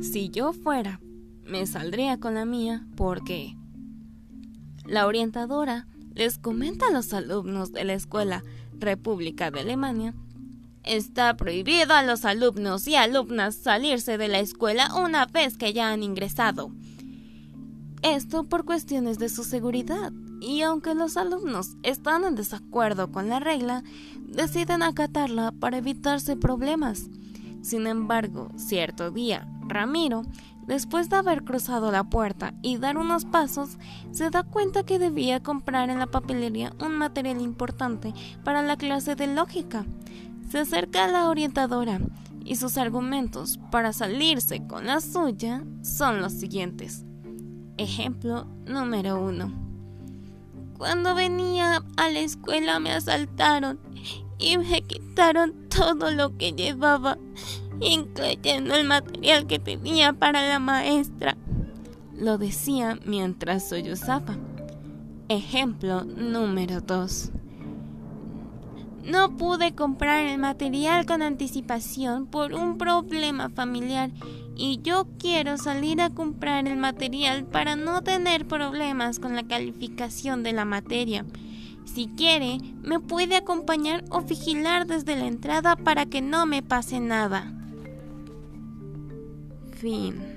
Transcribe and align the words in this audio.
Si 0.00 0.28
yo 0.28 0.52
fuera, 0.52 1.00
me 1.44 1.66
saldría 1.66 2.18
con 2.18 2.34
la 2.34 2.44
mía 2.44 2.86
porque 2.96 3.56
la 4.84 5.06
orientadora 5.06 5.86
les 6.14 6.38
comenta 6.38 6.88
a 6.88 6.92
los 6.92 7.12
alumnos 7.12 7.72
de 7.72 7.84
la 7.84 7.94
escuela 7.94 8.42
República 8.78 9.50
de 9.50 9.60
Alemania 9.60 10.14
Está 10.86 11.36
prohibido 11.36 11.94
a 11.94 12.04
los 12.04 12.24
alumnos 12.24 12.86
y 12.86 12.94
alumnas 12.94 13.56
salirse 13.56 14.18
de 14.18 14.28
la 14.28 14.38
escuela 14.38 14.94
una 14.94 15.26
vez 15.26 15.58
que 15.58 15.72
ya 15.72 15.90
han 15.90 16.04
ingresado. 16.04 16.70
Esto 18.02 18.44
por 18.44 18.64
cuestiones 18.64 19.18
de 19.18 19.28
su 19.28 19.42
seguridad. 19.42 20.12
Y 20.40 20.62
aunque 20.62 20.94
los 20.94 21.16
alumnos 21.16 21.76
están 21.82 22.22
en 22.22 22.36
desacuerdo 22.36 23.10
con 23.10 23.28
la 23.28 23.40
regla, 23.40 23.82
deciden 24.28 24.84
acatarla 24.84 25.50
para 25.50 25.78
evitarse 25.78 26.36
problemas. 26.36 27.10
Sin 27.62 27.88
embargo, 27.88 28.50
cierto 28.56 29.10
día, 29.10 29.48
Ramiro, 29.68 30.22
después 30.66 31.08
de 31.08 31.16
haber 31.16 31.44
cruzado 31.44 31.90
la 31.90 32.04
puerta 32.04 32.54
y 32.62 32.78
dar 32.78 32.98
unos 32.98 33.24
pasos, 33.24 33.78
se 34.10 34.30
da 34.30 34.42
cuenta 34.42 34.84
que 34.84 34.98
debía 34.98 35.42
comprar 35.42 35.90
en 35.90 35.98
la 35.98 36.06
papelería 36.06 36.72
un 36.84 36.96
material 36.98 37.40
importante 37.40 38.14
para 38.44 38.62
la 38.62 38.76
clase 38.76 39.14
de 39.14 39.26
lógica. 39.26 39.84
Se 40.50 40.60
acerca 40.60 41.04
a 41.04 41.08
la 41.08 41.28
orientadora 41.28 42.00
y 42.44 42.56
sus 42.56 42.78
argumentos 42.78 43.58
para 43.70 43.92
salirse 43.92 44.66
con 44.66 44.86
la 44.86 45.00
suya 45.00 45.64
son 45.82 46.20
los 46.20 46.32
siguientes. 46.32 47.04
Ejemplo 47.76 48.46
número 48.66 49.20
uno. 49.20 49.52
Cuando 50.78 51.14
venía 51.14 51.82
a 51.96 52.10
la 52.10 52.20
escuela 52.20 52.78
me 52.78 52.92
asaltaron 52.92 53.80
y 54.38 54.58
me 54.58 54.82
quitaron 54.82 55.54
todo 55.68 56.10
lo 56.10 56.36
que 56.36 56.52
llevaba, 56.52 57.18
incluyendo 57.80 58.74
el 58.74 58.86
material 58.86 59.46
que 59.46 59.58
tenía 59.58 60.12
para 60.12 60.48
la 60.48 60.58
maestra. 60.58 61.36
Lo 62.14 62.38
decía 62.38 62.98
mientras 63.04 63.68
sollozaba. 63.68 64.36
Ejemplo 65.28 66.04
número 66.04 66.80
2. 66.80 67.32
No 69.04 69.36
pude 69.36 69.74
comprar 69.74 70.26
el 70.26 70.38
material 70.38 71.06
con 71.06 71.22
anticipación 71.22 72.26
por 72.26 72.54
un 72.54 72.76
problema 72.76 73.50
familiar 73.50 74.10
y 74.56 74.80
yo 74.82 75.06
quiero 75.18 75.58
salir 75.58 76.00
a 76.00 76.10
comprar 76.10 76.66
el 76.66 76.76
material 76.76 77.44
para 77.44 77.76
no 77.76 78.02
tener 78.02 78.48
problemas 78.48 79.20
con 79.20 79.36
la 79.36 79.44
calificación 79.44 80.42
de 80.42 80.52
la 80.52 80.64
materia. 80.64 81.24
Si 81.84 82.08
quiere, 82.08 82.58
me 82.82 82.98
puede 82.98 83.36
acompañar 83.36 84.04
o 84.10 84.22
vigilar 84.22 84.86
desde 84.86 85.16
la 85.16 85.26
entrada 85.26 85.76
para 85.76 86.06
que 86.06 86.20
no 86.20 86.46
me 86.46 86.62
pase 86.62 86.98
nada. 86.98 87.55
Fin. 89.76 90.36